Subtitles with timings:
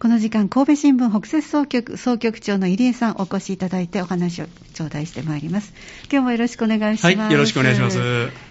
[0.00, 5.74] この時間、神戸新聞北摂総局総局長の入江さんお越しいただいてお話を頂戴してまいります。
[6.04, 7.16] 今日もよろしくお願いします。
[7.16, 7.98] はい、よろしくお願いします。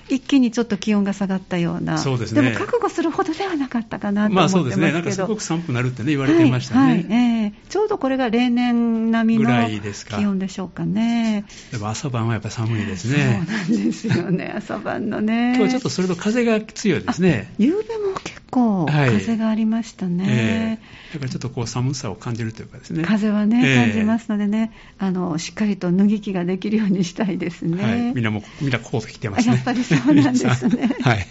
[0.10, 1.98] 一気にちょっと気温が下がったような。
[2.00, 2.42] そうですね。
[2.42, 4.62] でも覚悟するほどではなかったかなと思ってますけど。
[4.62, 4.92] まあそうですね。
[4.92, 6.82] なんかすごく寒くなるってね、言われてましたね。
[6.82, 7.06] はい、はい、
[7.46, 11.46] えー、ちょうどこれが例年並みの気温でしょうかね。
[11.72, 13.46] でも朝晩はやっぱり寒いですね。
[13.48, 15.56] そうなんですよね、朝晩のね。
[15.56, 17.54] 今日ちょっとそれと風が強いですね。
[17.58, 18.17] 夕べも結
[18.58, 20.24] 構風がありましたね。
[20.24, 23.04] はいえー、だからちょっとこう寒さを感じるというかですね。
[23.04, 27.84] 風はね、感じますのでね、あの、しっかりと脱ぎ着ができるようにしたいですね。
[27.84, 29.56] はい、みんなも、みんなコート着てますね。
[29.56, 30.90] やっぱりそうなんですね。
[31.02, 31.28] はい。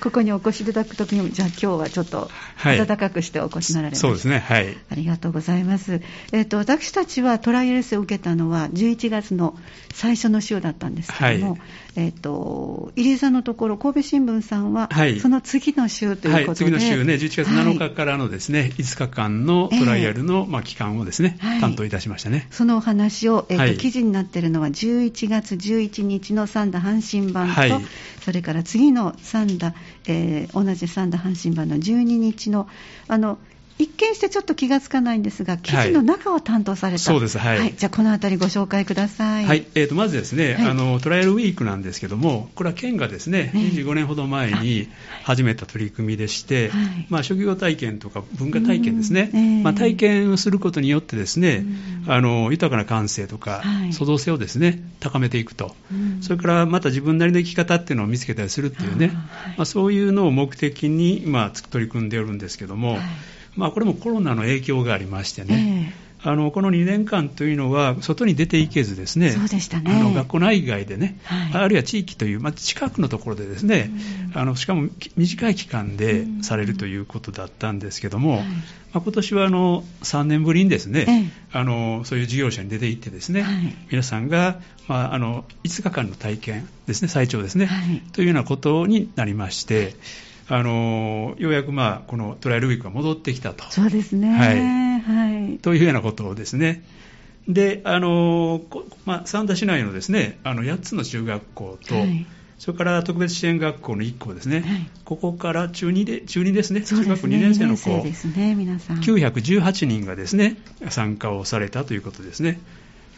[0.00, 2.30] ここにお越しいただくときに、じゃあ今日はちょっと
[2.64, 4.76] 暖かくしてお越しになられました、はい、そうですね、はい。
[4.90, 6.00] ありがとうございます。
[6.32, 9.56] えっ、ー、と、私たちはトライアルスを受けたのは11月の
[9.92, 11.60] 最初の週だったんですけども、はい、
[11.94, 22.48] えっ、ー、と、入江さんのところ、神戸新聞さんは、はい、その次の週ということで、はい、次の週ね、11月7日からのですね、はい、5日間のトライアルの、えー、まあ、期間をですね、担当いたしましたね。
[22.50, 27.86] そのお話を、えっ、ー、と、記事になっているのは11月11日の三田阪神版と、
[28.24, 29.74] それから次の三田、
[30.06, 32.68] えー、同じ三田阪神版の12日の、
[33.08, 33.38] あの、
[33.78, 39.66] 一見してちょっと気がつかないんですが、記事の中を担当された、はい、そうです、はい、はい、じゃあ、このあたりご紹介ください、はい。
[39.74, 44.88] えーと、まずですね、はい、あの、トライアルウィークなんですけども、これは県がですね、ね25年ほど前に
[45.24, 51.64] 始めた取り組みでして、はい、まあ、職業体験とか文化体験ですね、えー、まあ、体験をすることによってですね、
[52.06, 55.74] あの豊かな感性とか、創造性をですね高めていくと、
[56.20, 59.12] それからまた自分なりの生き方っていうのを見つけたりするっていうね、
[59.56, 62.98] まあ、そういうのを目的に、まあ、取り組んでおるんですけども、
[63.56, 69.30] まあ、これもコロナの影響がありましてね、えー、あのこの2年間というのは、外に出ていけず、ですね。
[69.30, 69.92] そうでしたね。
[69.92, 73.90] あの学校内外でね、はい、あるいは地域という、まあ、近くのところでですね、
[74.32, 78.46] うん、あのしかも短い期間でされるということだったんですけども、うんはい。
[78.46, 78.54] ま
[78.94, 87.68] あ、今年はあの3年ぶりにですね、えー、あのそういう事業者に出て行ってですね、はい、皆さんが、まあ、あの5日間の体験ですね、最長ですね、
[88.12, 89.94] というようなことになりまして、
[90.48, 93.64] あのようやく、まあ、このトライアルウィークが戻ってきたと。
[93.70, 94.92] そうですね、はい。
[95.00, 96.82] はい、というようなことをですね、
[97.48, 98.60] であの
[99.04, 102.26] まあ、三田市内のですねあの8つの中学校と、はい、
[102.58, 108.98] それから特別支援学校の1校ですね、はい、ここから中2で中2ですね、中学校2年生の子、ね、ですね、皆さん。
[108.98, 110.56] 918人がですね
[110.88, 112.60] 参加をされたということですね。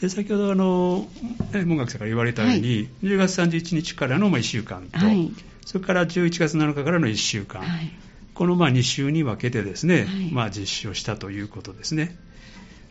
[0.00, 1.06] で先ほどあの
[1.52, 5.30] 文学者から言われたように、はい、10月31日からの1週間と、はい
[5.64, 7.90] それから11月7日からの1週間、はい、
[8.34, 12.16] このまあ2週に分けてですね、はい、まあ、実施をしたということですね。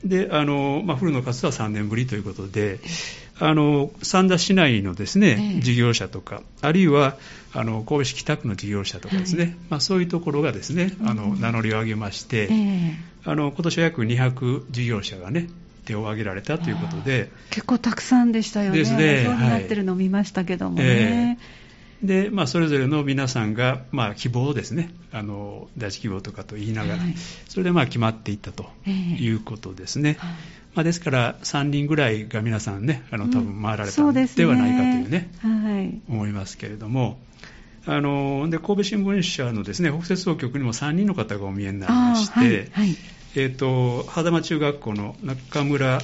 [0.04, 2.80] であの、まあ、フルの活動は3年ぶりということで、
[3.40, 7.18] あの三田市内のですね、事業者とか、あるいは
[7.54, 12.50] あの神戸市北区の事業者とかですね、はい、まあ、そういうところがですね、あの名乗りを上げまして、
[13.26, 15.48] あの今年は約200事業者がね、
[15.86, 19.24] 手を挙げられたということで、結構たくさんでしたよね、ですね。
[19.26, 20.84] そうになってるのを見ましたけどもね。
[20.84, 21.38] はいえ。
[21.60, 21.63] ー
[22.04, 27.16] で、まあ、それぞれの皆さんが、まあ、希望ですね、あの第一希望とかと言いながら、はい、
[27.48, 30.18] それでまあ決まっていったということですね。
[30.20, 30.36] えーはい、
[30.76, 37.20] まあ、ですから、3人ぐらいが皆さんね、あの多分回られたのではないかというね、うん、はい、思いますけれども、
[37.86, 42.98] あので神戸新聞社のですね北摂総局にも3人の方がお見えになりまして、はいはい、
[43.36, 46.00] えーと、羽玉中学校の中村、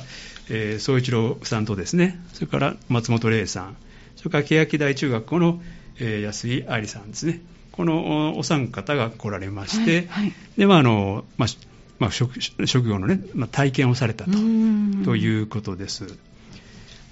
[0.50, 3.78] えー、総一郎さんとですね、それから松本玲さん、
[4.16, 5.62] それから欅台中学校の
[6.00, 7.42] えー、安井愛理さんですね。
[7.72, 11.50] このお三方が来られまして、はいはい、で、まあ、あの、まあ、
[12.00, 16.18] まあ、職職業のね、まあ、体験をされたとということです。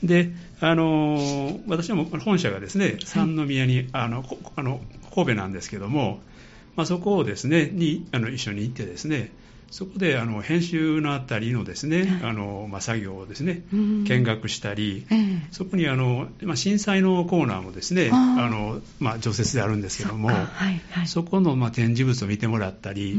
[0.03, 4.23] で、あの、私も本社がですね、三宮に、あの、
[4.55, 4.81] あの
[5.13, 6.19] 神戸なんですけども、
[6.75, 9.31] まあ、そこをですね、に、あの、一緒に行ってですね、
[9.71, 15.05] そこであの編集のあたりのですね、あのまあ、作業をですね、見学したり、
[15.51, 23.17] そこにあの、まあ、震災のコーナーもですね、あのまあ、常設であるんですけども、はいはい、そこのまあ展示物を見てもらったり、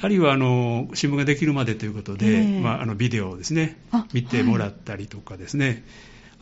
[0.00, 3.76] あるいはあの新聞ができるまでということで、まあ、あのビデオをですね、
[4.12, 5.84] 見てもらったりとかですね、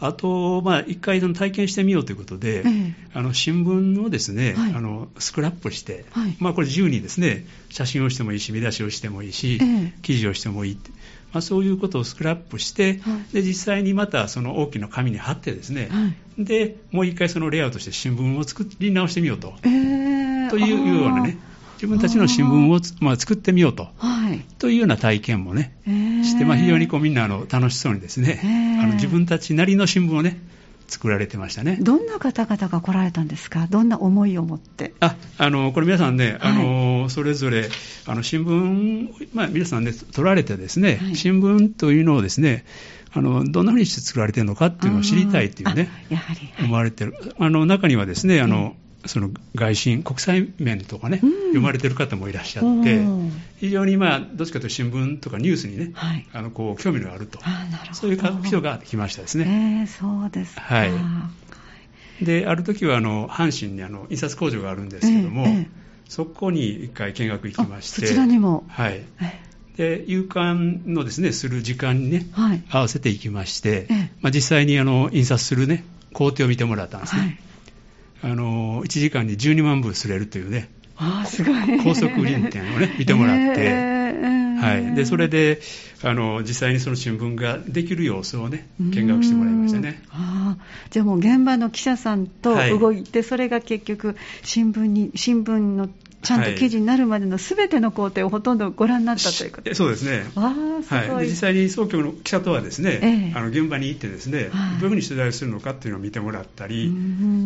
[0.04, 10.78] あと、まあ、一回体験してみようということで、ええ、あの新聞をですね、はい、あのスクラップして、はい、まあ、これ自由にですね写真をしてもいいし、見出しをしてもいいし、え、記事をしてもいい、
[11.32, 15.88] まあ、そういうことをスクラップして、はい、で実際にまたその大きな紙に貼ってですね、
[16.37, 21.38] でもう一回そのレイアウトして新聞を作り直してみようと、というようなね。
[21.76, 25.75] 自分たちの新聞をまあ、作ってみようと、はい、というような体験もね、
[26.24, 28.40] して、まあ、非常にこうみんなあの楽しそうにですね、
[28.82, 30.40] あの自分たちなりの新聞をね、
[30.88, 31.78] 作られてましたね。
[31.80, 33.66] どんな方々が来られたんですか？
[33.70, 34.92] どんな思いを持って？
[35.00, 37.70] あ、あの、これ皆さんね、あの、それぞれ、
[38.06, 42.66] あの、新聞、まあ皆さんね、取られてですね、はい、新聞というのをですね、
[43.14, 47.14] あの、どんなふうにして作られてるのかっていうのを知りたいっていうね、やはり、思われてる。
[47.38, 53.00] あの、中にはですね、あの、その外信、国際面とかね、うん、読まれてる方もいらっしゃって、
[53.58, 57.40] 非常に、まあ、どっちかというと新聞とかニュースにね、はい、あのこう興味があると。
[57.93, 59.81] そういう人が来ましたですね。
[59.81, 65.66] えー、そうですはい、である時はあの阪神にあの印刷工場があるんですけども、えーえー、
[66.08, 68.64] そこに一回見学行きまして、そちらにも。
[68.69, 69.02] はい、
[69.76, 73.88] で夕刊のですねする時間にね、はい、合わせていきまして、
[74.20, 77.20] まあ、実際にあの印刷するね工程を見てもらったんですね。
[77.20, 77.38] はい
[78.22, 81.78] あの1時間に12万部刷れるというね、あすごい。
[81.82, 85.60] 高速輪転をね、見てもらって、えー、はい、でそれで
[86.04, 90.02] あの実際にその新聞ができる様子をね、見学してもらいましたね。
[90.10, 90.56] あ
[90.90, 95.88] じゃあもう現場の記者さんと動いて、はい、それが結局新聞に、新聞の
[96.22, 99.62] ちゃんと記事になるまでのすべての工程をほとんどご覧になったということ。
[99.62, 100.24] でそうですね。
[100.34, 106.92] わすごい、はい、実際に総局の記者とはですね、ええ、あの現場に行ってですね、はい、どういうふうに取材するのかっていうのを見てもらったり、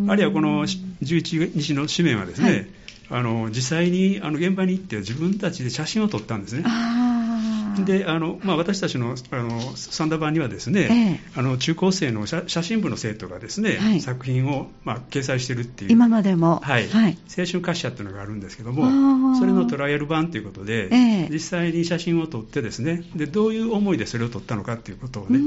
[0.08, 2.66] あるいはこの11日の紙面はですね、はい、
[3.10, 6.64] あの実際にあの現場に行って自分たちで写真を撮ったんですね。
[7.84, 25.38] であの、まあ、私たちのあのサンダー版にはですね、ええ、あの中高生の写真部の生徒がですね、はい、作品を、まあ、掲載しているっていう今までも、はい、はい、青春滑車っていうのがあるんですけどもそれのトライアル版ということで、え、実際に写真を撮ってですねでどういう思いでそれを撮ったのかっていうことをね、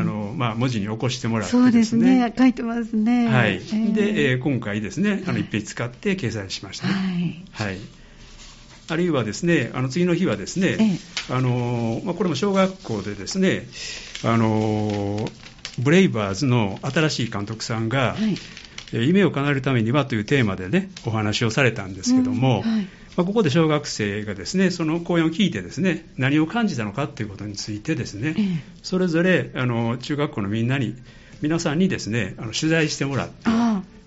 [0.00, 1.62] あのまあ、文字に起こしてもらってですね。
[1.62, 2.34] そうですね。
[2.36, 3.28] 書いてますね。
[3.28, 3.60] はい。
[3.92, 7.44] で、えー、今回ですねあの一ページ使って掲載しましたね。
[7.52, 7.99] はい、はい
[8.90, 13.68] あるいはですね、あの次の日はですね、ええ、あのまあ、これも小学校でですね、
[14.24, 15.28] あの
[15.78, 18.36] ブレイバーズの新しい監督さんが、はい、
[18.92, 22.82] 夢を叶えるためにはというテーマでね、お話をされたんですけども、うんはい、
[23.16, 28.42] まあ、ここで小学生がですね、その講演を聞いてですね、何を感じたのかということについてですね、え、
[28.82, 30.96] それぞれあの中学校のみんなに、
[31.42, 33.48] 皆さんにですね、あの取材してもらって、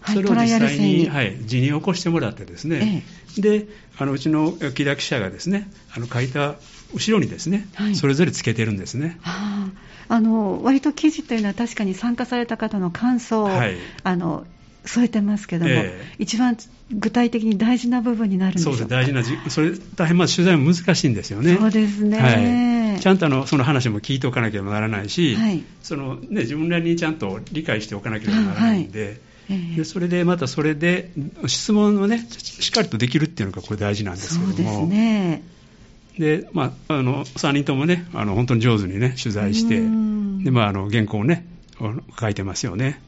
[0.06, 3.04] それを実際に、はい、辞任を起こしてもらってですね、
[3.38, 3.68] ええ、で
[3.98, 6.56] あのうちの木田記者がですねあの書いた
[6.94, 9.20] 後ろにですね、はい、それぞれつけてるんですね。
[9.24, 9.70] あ
[10.10, 14.46] あの割と記事というのは確かに参加された方の感想を、はい、あの
[14.86, 16.58] 添えてますけども、えー、一番
[16.92, 21.56] 具体的に大事な部分になるんですそうです大事なそれ大変まあ取材も難しいんですよね。
[21.56, 29.06] そうですね、はい、ちゃんとあのその話も聞いておかなければならないし、はい、そのね、自分なりにちゃんと理解しておかなければならないんで。
[29.06, 29.18] はい
[29.76, 31.12] でそれでまたそれで
[31.48, 34.54] 質問をねしっかりとできるっていうのがこれ大事なんですけども。
[34.54, 35.44] そうですね。
[36.18, 41.46] で、まあ、あの3人ともねあの本当に上手にね取材してで、まあ、あの原稿をね
[42.20, 43.02] 書いてますよね。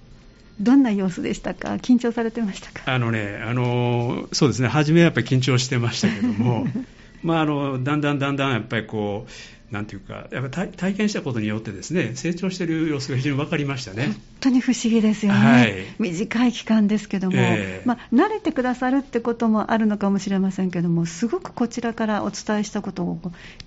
[0.60, 2.82] どんな様子でしたか、緊張されてましたか？
[2.86, 6.66] あのね、あのそうですね、初めはやっぱり緊張してましたけども、
[7.24, 14.06] まあ、あのだんだんだんだんやっぱりこう、なんていうか、やっぱ体験したことによってですね、成長している様子が非常に分かりましたね。
[14.06, 15.40] 本当に不思議ですよね。
[15.40, 23.20] はい、短い期間ですけども、えー、まあ、慣れてくださるってこともあるのかもしれませんけども、すごくこちらからお伝えしたことを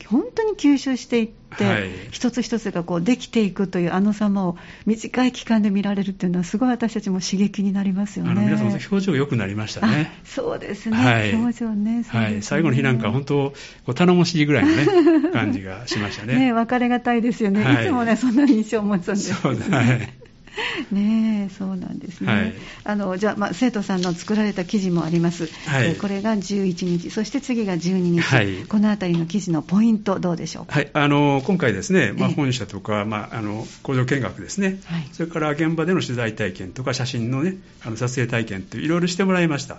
[0.07, 4.57] 本当に吸収していって、はい、一つ一つがこうできていくというあの様を
[4.87, 8.35] 短い期間で見られるっていうのは、すごい私たちも刺激になりますよね。
[8.35, 10.13] 皆さん、表情良くなりましたね。
[10.25, 12.43] そうですね、はい、表情ね、ね、はい。
[12.43, 13.53] 最後の日なんか、本当、
[13.95, 16.39] 頼もしいぐらいのね、 感じがしましたね。
[16.39, 20.29] ね別れがたいですよね、はい、いつもね、そんな印象を持つんですそうはい。
[20.93, 34.81] ねそうなんですね、はい、あのじゃあ、まあ、生徒さんの作られた記事もあります、はい、えー、これが11日、そして次が12日、はい、このあたりの記事のポイント、どうでしょうか、はい、あの今回ですね、まあ、本社とか、まあ、あの工場見学ですね、
[35.13, 39.79] それから現場での取材体験とか、写真の,、ね、あの撮影体験っていろいろしてもらいました。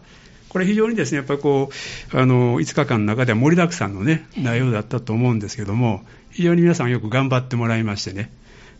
[0.49, 1.69] これ非常にですね、やっぱりこ
[2.13, 8.31] う、あの、5日間の中では盛りだくさんのね、内容だったと思うんですけども、非常に皆さんよく頑張ってもらいましてね、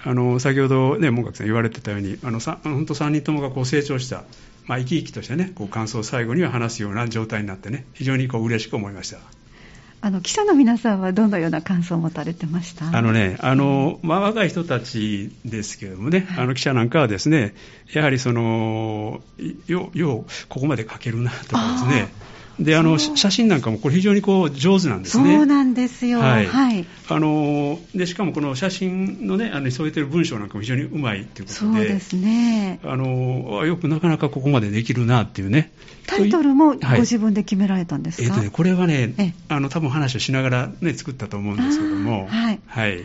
[0.03, 4.23] あの、先ほどね、門学さん言われてたように、あの、本当3人ともがこう成長した、
[4.65, 9.38] まあ、生き生きとしてね、こう感想を最後には話すような状態になってね、非常にこう嬉しく思いました。
[10.01, 12.97] あの記者の皆さんはどのような感想を持たれてました？
[12.97, 17.53] あのね、あのまあ、若い人たちですけれどもね、あの記者なんかはですね、
[17.93, 19.21] やはりその、
[19.67, 22.07] よようここまで書けるなとかですね、
[22.59, 25.37] であの写真なんかもこれ非常にこう上手なんですね。
[25.37, 26.19] そうなんですよ。
[26.19, 26.45] はい。
[26.45, 32.79] はい、あのでしかもこの写真のねあの添えてる文章なんかも非常にうまいっていうことで、そうですね。
[32.83, 35.71] あのよくなかなかここまでできるなっていうね。
[36.05, 38.23] タイトルもご自分で決められたんですか？
[38.23, 42.59] はい、えっ、とねこれはねあの多分話をしながらね作ったと思うんですけども、はい。
[42.65, 43.03] はい。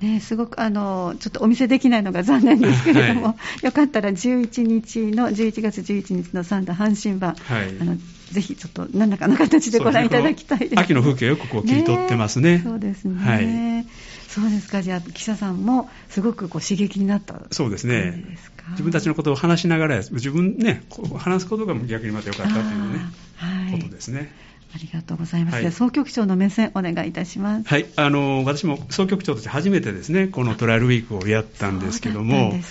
[0.00, 7.96] ね、すごくあのちょっとお見せできないのが残念ですけれども、はい、よかったら11日の11月11日の三田阪神版、はい、あの
[8.30, 10.78] ぜひちょっと何らかの形でご覧いただきたいです。
[10.78, 12.58] 秋の風景をよくこう切り取ってますね。
[12.58, 13.22] ねそうですね。
[13.22, 13.86] はい。
[14.28, 14.80] そうですか。
[14.80, 18.24] じゃあ記者さんもすごくこう刺激になったそうですね。
[18.70, 20.84] 自分たちのことを話しながら自分ね
[21.18, 23.00] 話すことが逆にまた良かったというね、
[23.34, 24.32] はい、ことですね。
[24.72, 25.62] ありがとうございます。
[25.62, 27.68] はい、総局長の目線お願いいたします。
[27.68, 32.62] はい、あの私も総局長として初めてですね、このトライアルウィークをやったんですけども、ね、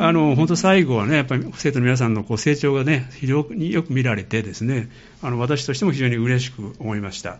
[0.00, 4.90] あの本当最後はね、やっぱり生徒の皆さんのこう成長がね非常によく見られてですね、
[5.22, 7.38] あの私としても非常に嬉しく思いました。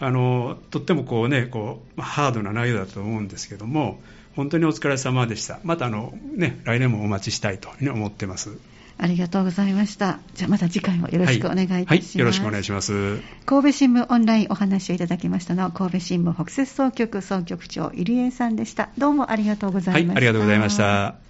[0.00, 4.00] あのとってもこうねこうハードな内容だと思うんですけども、
[4.36, 5.58] 本当にお疲れ様でした。
[5.64, 8.50] またあのね来年もお待ちしたいというふうに思ってます。
[8.98, 10.18] ありがとうございました。
[10.34, 11.88] じゃあまた次回もよろしくお願いいたします。
[11.88, 13.20] はい、はい、よろしくお願いします。
[13.46, 18.90] 神戸新聞オンラインお話をいただきましたのは、神戸新聞北摂総局総局長入江さんでした。
[18.98, 20.08] どうもありがとうございました。
[20.08, 21.27] はい、ありがとうございました。